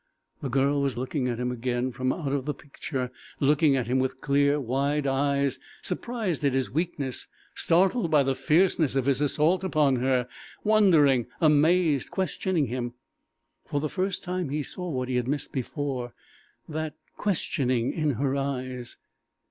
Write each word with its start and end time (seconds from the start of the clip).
The 0.41 0.49
girl 0.49 0.81
was 0.81 0.97
looking 0.97 1.27
at 1.27 1.39
him 1.39 1.51
again 1.51 1.91
from 1.91 2.11
out 2.11 2.33
of 2.33 2.45
the 2.45 2.55
picture 2.55 3.11
looking 3.39 3.75
at 3.75 3.85
him 3.85 3.99
with 3.99 4.19
clear, 4.19 4.59
wide 4.59 5.05
eyes, 5.05 5.59
surprised 5.83 6.43
at 6.43 6.53
his 6.53 6.71
weakness, 6.71 7.27
startled 7.53 8.09
by 8.09 8.23
the 8.23 8.33
fierceness 8.33 8.95
of 8.95 9.05
his 9.05 9.21
assault 9.21 9.63
upon 9.63 9.97
her, 9.97 10.27
wondering, 10.63 11.27
amazed, 11.39 12.09
questioning 12.09 12.65
him! 12.65 12.95
For 13.67 13.79
the 13.79 13.89
first 13.89 14.23
time 14.23 14.49
he 14.49 14.63
saw 14.63 14.89
what 14.89 15.07
he 15.07 15.17
had 15.17 15.27
missed 15.27 15.51
before 15.53 16.15
that 16.67 16.95
questioning 17.15 17.93
in 17.93 18.13
her 18.13 18.35
eyes. 18.35 18.97